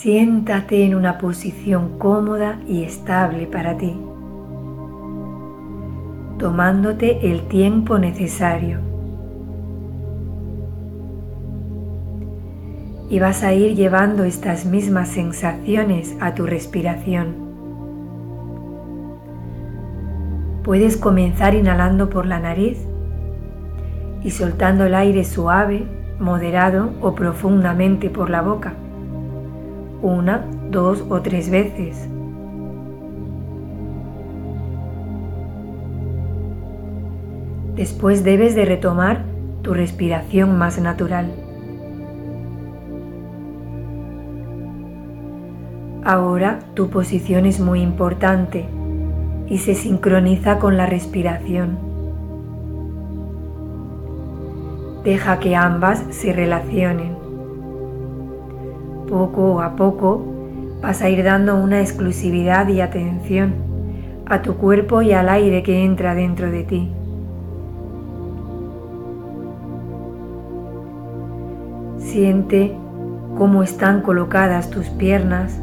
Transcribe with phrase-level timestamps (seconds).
[0.00, 3.98] Siéntate en una posición cómoda y estable para ti,
[6.38, 8.78] tomándote el tiempo necesario.
[13.10, 17.34] Y vas a ir llevando estas mismas sensaciones a tu respiración.
[20.62, 22.78] Puedes comenzar inhalando por la nariz
[24.22, 25.88] y soltando el aire suave,
[26.20, 28.74] moderado o profundamente por la boca,
[30.02, 32.08] una, dos o tres veces.
[37.76, 39.24] Después debes de retomar
[39.62, 41.30] tu respiración más natural.
[46.04, 48.64] Ahora tu posición es muy importante
[49.46, 51.78] y se sincroniza con la respiración.
[55.04, 57.17] Deja que ambas se relacionen.
[59.08, 60.24] Poco a poco
[60.82, 63.54] vas a ir dando una exclusividad y atención
[64.26, 66.90] a tu cuerpo y al aire que entra dentro de ti.
[71.98, 72.74] Siente
[73.36, 75.60] cómo están colocadas tus piernas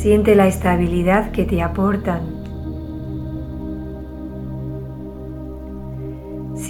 [0.00, 2.22] Siente la estabilidad que te aportan.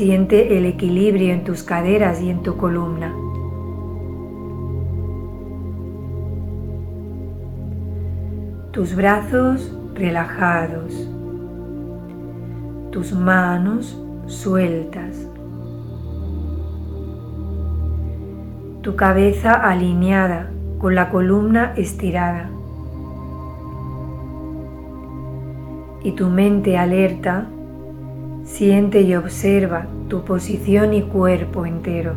[0.00, 3.14] Siente el equilibrio en tus caderas y en tu columna.
[8.70, 11.06] Tus brazos relajados.
[12.90, 15.28] Tus manos sueltas.
[18.80, 22.48] Tu cabeza alineada con la columna estirada.
[26.02, 27.46] y tu mente alerta
[28.50, 32.14] siente y observa tu posición y cuerpo entero.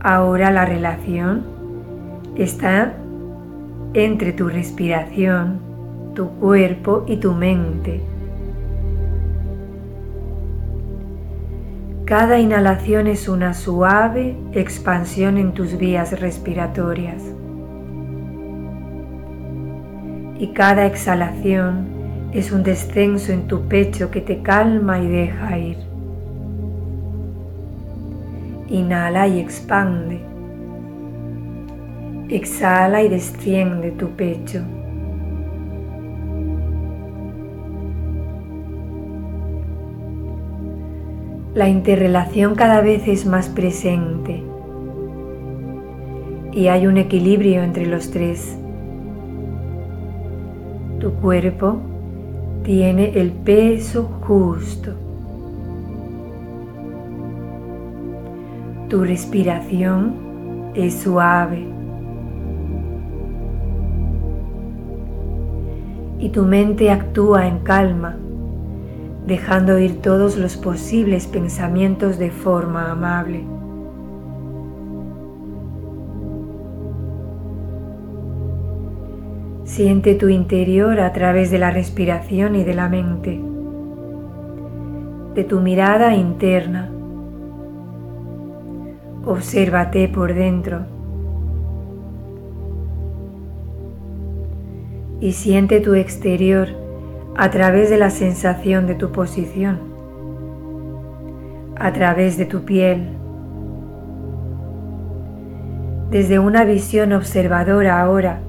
[0.00, 1.44] Ahora la relación
[2.36, 2.94] está
[3.94, 5.58] entre tu respiración,
[6.14, 8.00] tu cuerpo y tu mente.
[12.04, 17.22] Cada inhalación es una suave expansión en tus vías respiratorias
[20.38, 21.95] y cada exhalación
[22.32, 25.78] es un descenso en tu pecho que te calma y deja ir.
[28.68, 30.20] Inhala y expande.
[32.28, 34.60] Exhala y desciende tu pecho.
[41.54, 44.42] La interrelación cada vez es más presente
[46.52, 48.58] y hay un equilibrio entre los tres.
[50.98, 51.80] Tu cuerpo
[52.66, 54.90] tiene el peso justo.
[58.88, 61.64] Tu respiración es suave.
[66.18, 68.16] Y tu mente actúa en calma,
[69.28, 73.44] dejando ir todos los posibles pensamientos de forma amable.
[79.66, 83.40] Siente tu interior a través de la respiración y de la mente,
[85.34, 86.88] de tu mirada interna.
[89.24, 90.82] Obsérvate por dentro.
[95.20, 96.68] Y siente tu exterior
[97.36, 99.80] a través de la sensación de tu posición,
[101.74, 103.08] a través de tu piel,
[106.12, 108.45] desde una visión observadora ahora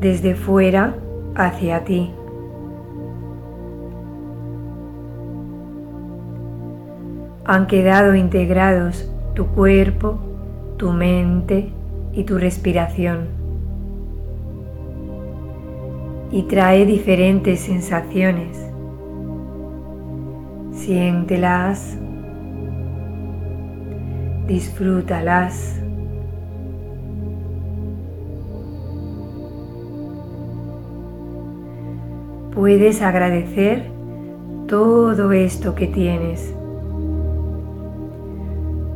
[0.00, 0.94] desde fuera
[1.34, 2.12] hacia ti.
[7.44, 10.18] Han quedado integrados tu cuerpo,
[10.76, 11.72] tu mente
[12.12, 13.28] y tu respiración.
[16.30, 18.58] Y trae diferentes sensaciones.
[20.72, 21.96] Siéntelas,
[24.46, 25.77] disfrútalas.
[32.58, 33.84] Puedes agradecer
[34.66, 36.52] todo esto que tienes,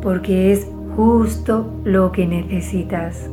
[0.02, 3.30] porque es justo lo que necesitas.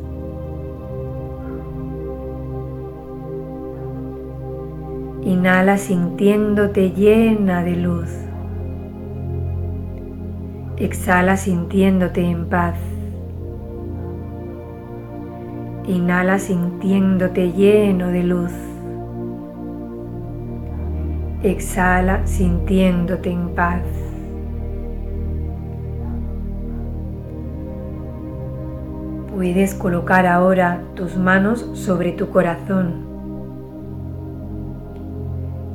[5.24, 8.10] Inhala sintiéndote llena de luz.
[10.76, 12.76] Exhala sintiéndote en paz.
[15.88, 18.69] Inhala sintiéndote lleno de luz.
[21.42, 23.82] Exhala sintiéndote en paz.
[29.34, 33.10] Puedes colocar ahora tus manos sobre tu corazón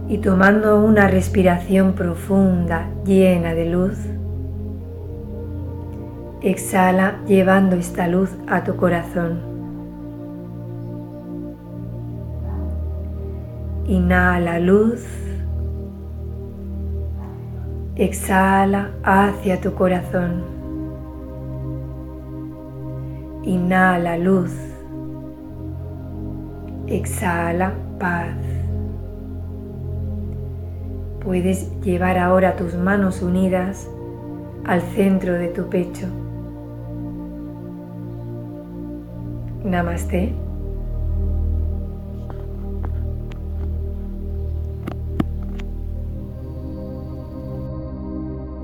[0.08, 3.98] y tomando una respiración profunda llena de luz,
[6.42, 9.40] exhala llevando esta luz a tu corazón.
[13.88, 15.04] Inhala luz
[17.96, 20.44] exhala hacia tu corazón.
[23.44, 24.54] Inhala luz,
[26.88, 28.36] exhala paz.
[31.24, 33.90] Puedes llevar ahora tus manos unidas
[34.66, 36.08] al centro de tu pecho.
[39.64, 40.34] Namaste.